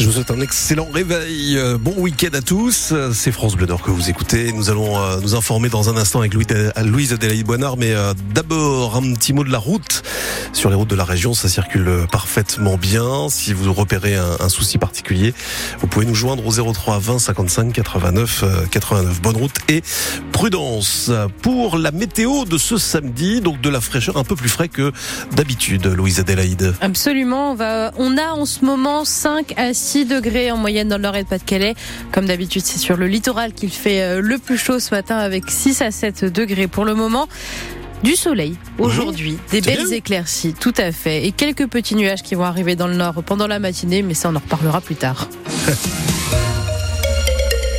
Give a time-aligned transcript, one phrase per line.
[0.00, 1.58] Je vous souhaite un excellent réveil.
[1.58, 2.88] Euh, Bon week-end à tous.
[2.92, 4.50] Euh, C'est France Bleu Nord que vous écoutez.
[4.50, 6.46] Nous allons euh, nous informer dans un instant avec Louis-
[6.82, 7.76] Louise Adélaïde Boinard.
[7.76, 7.92] Mais
[8.34, 10.02] d'abord, un petit mot de la route.
[10.54, 13.28] Sur les routes de la région, ça circule parfaitement bien.
[13.28, 15.34] Si vous repérez un, souci particulier,
[15.80, 19.20] vous pouvez nous joindre au 03 20 55 89 euh, 89.
[19.20, 19.82] Bonne route et
[20.32, 21.10] prudence.
[21.42, 24.92] Pour la météo de ce samedi, donc de la fraîcheur un peu plus frais que
[25.32, 26.72] d'habitude, Louise Adélaïde.
[26.80, 27.52] Absolument.
[27.52, 31.02] On, va, on a en ce moment 5 à 6 degrés en moyenne dans le
[31.02, 31.74] Nord et le Pas-de-Calais.
[32.12, 35.50] Comme d'habitude, c'est sur le littoral qu'il fait euh, le plus chaud ce matin avec
[35.50, 37.28] 6 à 7 degrés pour le moment.
[38.02, 42.44] Du soleil aujourd'hui, des belles éclaircies, tout à fait, et quelques petits nuages qui vont
[42.44, 45.28] arriver dans le nord pendant la matinée, mais ça on en reparlera plus tard.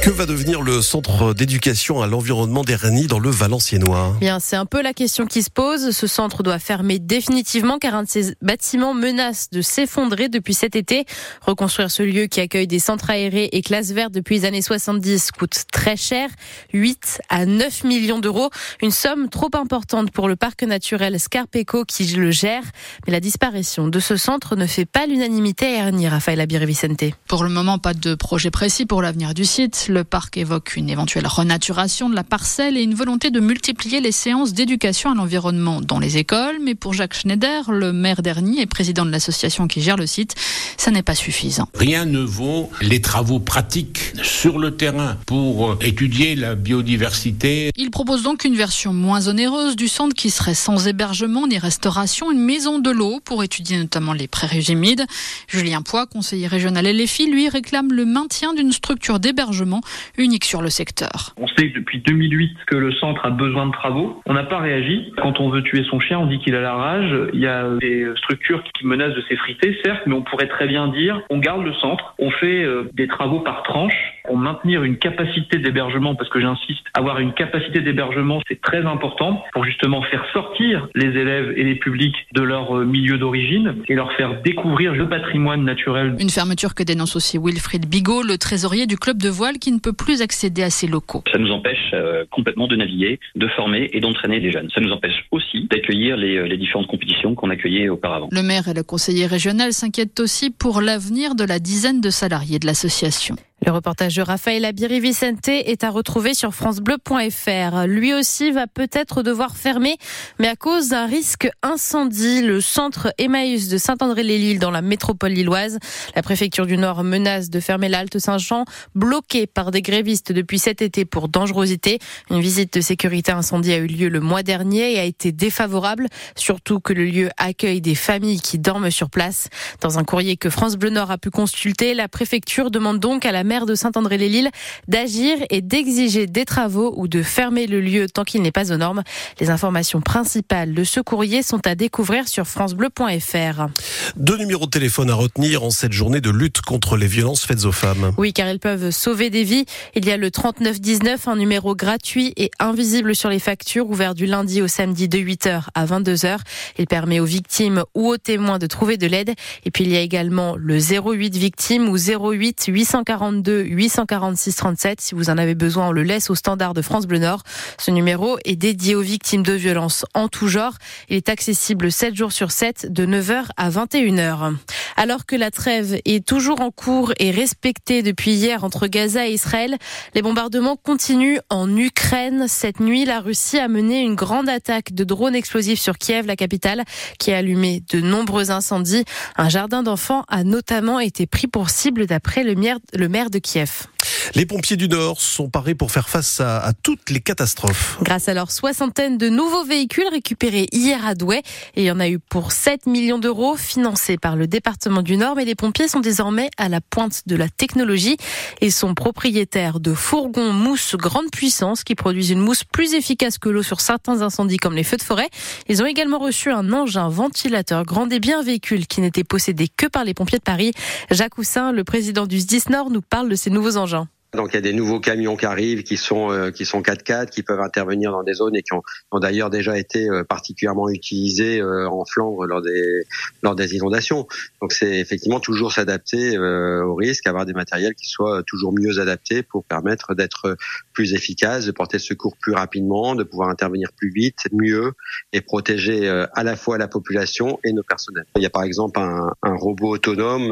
[0.02, 4.66] Que va devenir le centre d'éducation à l'environnement d'Ernie dans le Valenciennois Bien, c'est un
[4.66, 5.92] peu la question qui se pose.
[5.92, 10.76] Ce centre doit fermer définitivement car un de ses bâtiments menace de s'effondrer depuis cet
[10.76, 11.06] été.
[11.42, 15.34] Reconstruire ce lieu qui accueille des centres aérés et classes vertes depuis les années 70
[15.34, 16.30] coûte très cher,
[16.73, 18.50] 8 à 9 millions d'euros.
[18.81, 22.64] Une somme trop importante pour le parc naturel Scarpeco qui le gère.
[23.06, 27.03] Mais la disparition de ce centre ne fait pas l'unanimité à Ernie, Raphaël Abiré-Vicente.
[27.28, 29.91] Pour le moment, pas de projet précis pour l'avenir du site.
[29.92, 34.14] Le parc évoque une éventuelle renaturation de la parcelle et une volonté de multiplier les
[34.14, 36.59] séances d'éducation à l'environnement dans les écoles.
[36.64, 40.36] Mais pour Jacques Schneider, le maire d'Ernie et président de l'association qui gère le site,
[40.82, 41.68] ça n'est pas suffisant.
[41.76, 47.70] Rien ne vaut les travaux pratiques sur le terrain pour euh, étudier la biodiversité.
[47.76, 52.32] Il propose donc une version moins onéreuse du centre qui serait sans hébergement ni restauration,
[52.32, 55.06] une maison de l'eau pour étudier notamment les prairies humides.
[55.48, 59.82] Julien Poix, conseiller régional LFI, lui réclame le maintien d'une structure d'hébergement
[60.18, 61.36] unique sur le secteur.
[61.38, 64.20] On sait depuis 2008 que le centre a besoin de travaux.
[64.26, 65.14] On n'a pas réagi.
[65.22, 67.30] Quand on veut tuer son chien, on dit qu'il a la rage.
[67.34, 71.22] Il y a des structures qui menacent de s'effriter, certes, mais on pourrait très dire
[71.30, 76.16] on garde le centre, on fait euh, des travaux par tranche, maintenir une capacité d'hébergement,
[76.16, 81.07] parce que j'insiste, avoir une capacité d'hébergement, c'est très important pour justement faire sortir les
[81.07, 85.63] élèves et les publics de leur euh, milieu d'origine et leur faire découvrir le patrimoine
[85.63, 89.72] naturel Une fermeture que dénonce aussi Wilfried Bigot, le trésorier du club de voile qui
[89.72, 91.23] ne peut plus accéder à ses locaux.
[91.31, 94.69] Ça nous empêche euh, complètement de naviguer, de former et d'entraîner des jeunes.
[94.73, 98.29] Ça nous empêche aussi d'accueillir les, euh, les différentes compétitions qu'on accueillait auparavant.
[98.31, 102.59] Le maire et le conseiller régional s'inquiètent aussi pour l'avenir de la dizaine de salariés
[102.59, 103.35] de l'association.
[103.63, 107.85] Le reportage de Raphaël Abiri-Vicente est à retrouver sur francebleu.fr.
[107.85, 109.97] Lui aussi va peut-être devoir fermer,
[110.39, 112.41] mais à cause d'un risque incendie.
[112.41, 115.77] Le centre Emmaüs de Saint-André-les-Lilles dans la métropole lilloise.
[116.16, 120.81] La préfecture du Nord menace de fermer l'Alte Saint-Jean, bloquée par des grévistes depuis cet
[120.81, 121.99] été pour dangerosité.
[122.31, 126.07] Une visite de sécurité incendie a eu lieu le mois dernier et a été défavorable,
[126.35, 129.49] surtout que le lieu accueille des familles qui dorment sur place.
[129.81, 133.31] Dans un courrier que France Bleu Nord a pu consulter, la préfecture demande donc à
[133.31, 134.50] la maire de Saint-André-les-Lilles
[134.88, 138.78] d'agir et d'exiger des travaux ou de fermer le lieu tant qu'il n'est pas aux
[138.78, 139.03] normes.
[139.41, 143.67] Les informations principales de ce courrier sont à découvrir sur francebleu.fr.
[144.16, 147.66] Deux numéros de téléphone à retenir en cette journée de lutte contre les violences faites
[147.66, 148.13] aux femmes.
[148.17, 149.66] Oui, car elles peuvent sauver des vies.
[149.95, 154.28] Il y a le 3919, un numéro gratuit et invisible sur les factures, ouvert du
[154.28, 156.38] lundi au samedi de 8h à 22h.
[156.79, 159.34] Il permet aux victimes ou aux témoins de trouver de l'aide.
[159.66, 165.02] Et puis il y a également le 08 victime ou 08 842 846 37.
[165.02, 167.44] Si vous en avez besoin, on le laisse au standard de France Bleu Nord.
[167.78, 170.74] Ce numéro est dédié aux victimes de violences en tout genre.
[171.09, 174.56] Il est accessible 7 jours sur 7 de 9h à 21h.
[174.97, 179.31] Alors que la trêve est toujours en cours et respectée depuis hier entre Gaza et
[179.31, 179.78] Israël,
[180.13, 182.46] les bombardements continuent en Ukraine.
[182.47, 186.35] Cette nuit, la Russie a mené une grande attaque de drones explosifs sur Kiev, la
[186.35, 186.84] capitale,
[187.18, 189.06] qui a allumé de nombreux incendies.
[189.38, 193.40] Un jardin d'enfants a notamment été pris pour cible d'après le maire, le maire de
[193.40, 193.88] Kiev.
[194.34, 197.97] Les pompiers du Nord sont parés pour faire face à, toutes les catastrophes.
[198.02, 201.42] Grâce à leur soixantaine de nouveaux véhicules récupérés hier à Douai,
[201.75, 205.18] et il y en a eu pour 7 millions d'euros financés par le département du
[205.18, 208.16] Nord, mais les pompiers sont désormais à la pointe de la technologie
[208.61, 213.50] et sont propriétaires de fourgons mousse grande puissance qui produisent une mousse plus efficace que
[213.50, 215.29] l'eau sur certains incendies comme les feux de forêt.
[215.67, 219.88] Ils ont également reçu un engin ventilateur grand débit, un véhicule qui n'était possédé que
[219.88, 220.72] par les pompiers de Paris.
[221.09, 224.08] Jacques Houssin, le président du SDIS Nord, nous parle de ces nouveaux engins.
[224.33, 227.29] Donc il y a des nouveaux camions qui arrivent, qui sont euh, qui sont 4x4,
[227.29, 228.81] qui peuvent intervenir dans des zones et qui ont,
[229.11, 233.03] ont d'ailleurs déjà été euh, particulièrement utilisés euh, en Flandre lors des
[233.43, 234.28] lors des inondations.
[234.61, 239.43] Donc c'est effectivement toujours s'adapter au risque, avoir des matériels qui soient toujours mieux adaptés
[239.43, 240.55] pour permettre d'être
[240.93, 244.93] plus efficace, de porter secours plus rapidement, de pouvoir intervenir plus vite, mieux
[245.33, 248.25] et protéger à la fois la population et nos personnels.
[248.35, 250.49] Il y a par exemple un, un robot autonome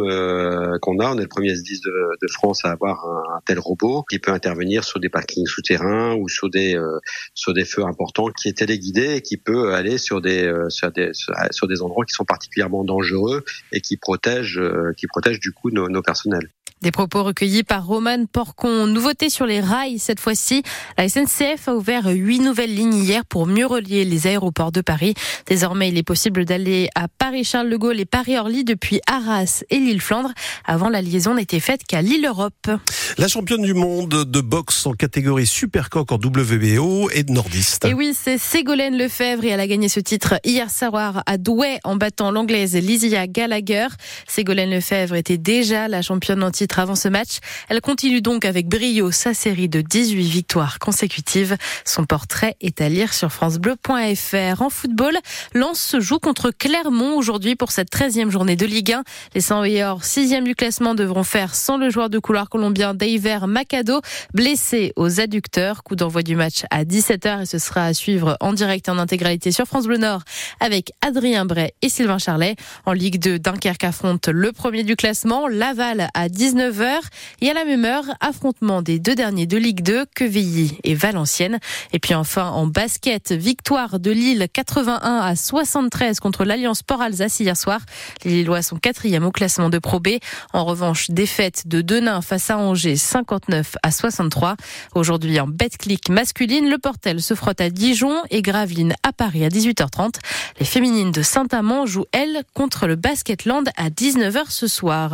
[0.81, 3.59] qu'on a, on est le premier S10 de, de France à avoir un, un tel
[3.59, 3.68] robot
[4.09, 6.99] qui peut intervenir sur des parkings souterrains ou sur des euh,
[7.33, 10.91] sur des feux importants qui est téléguidé et qui peut aller sur des euh, sur
[10.91, 11.11] des
[11.51, 15.71] sur des endroits qui sont particulièrement dangereux et qui protègent euh, qui protègent du coup
[15.71, 16.49] nos, nos personnels.
[16.81, 18.87] Des propos recueillis par Roman Porcon.
[18.87, 20.63] Nouveauté sur les rails cette fois-ci.
[20.97, 25.13] La SNCF a ouvert huit nouvelles lignes hier pour mieux relier les aéroports de Paris.
[25.45, 29.99] Désormais, il est possible d'aller à Paris-Charles de Gaulle et Paris-Orly depuis Arras et l'île
[29.99, 30.31] Flandre.
[30.63, 32.69] Avant, la liaison n'était faite qu'à l'île Europe.
[33.17, 37.83] La championne du monde de boxe en catégorie supercoq en WBO et de nordiste.
[37.83, 41.79] Et oui, c'est Ségolène Lefebvre et elle a gagné ce titre hier soir à Douai
[41.83, 43.87] en battant l'anglaise Lysia Gallagher.
[44.29, 47.39] Ségolène Lefebvre était déjà la championne en titre avant ce match.
[47.69, 51.57] Elle continue donc avec brio sa série de 18 victoires consécutives.
[51.85, 54.61] Son portrait est à lire sur francebleu.fr.
[54.61, 55.17] En football,
[55.55, 59.03] Lens se joue contre Clermont aujourd'hui pour cette 13e journée de Ligue 1.
[59.33, 63.39] Les 100 6 sixième du classement, devront faire sans le joueur de couloir colombien Deiver
[63.47, 64.01] Macado,
[64.33, 65.83] blessé aux adducteurs.
[65.83, 68.99] Coup d'envoi du match à 17h et ce sera à suivre en direct et en
[68.99, 70.21] intégralité sur France Bleu Nord
[70.59, 72.55] avec Adrien Bray et Sylvain Charlet.
[72.85, 76.99] En Ligue 2, Dunkerque affronte le premier du classement, Laval à 19 9h.
[77.41, 81.59] Et à la même heure, affrontement des deux derniers de Ligue 2, Quevilly et Valenciennes.
[81.93, 87.39] Et puis enfin, en basket, victoire de Lille 81 à 73 contre l'Alliance Sport Alsace
[87.39, 87.79] hier soir.
[88.25, 90.09] Les Lillois sont quatrième au classement de Pro B.
[90.51, 94.55] En revanche, défaite de Denain face à Angers 59 à 63.
[94.95, 99.49] Aujourd'hui, en Betclic masculine, le Portel se frotte à Dijon et Gravelines à Paris à
[99.49, 100.15] 18h30.
[100.59, 105.13] Les féminines de Saint-Amand jouent, elles, contre le Basketland à 19h ce soir.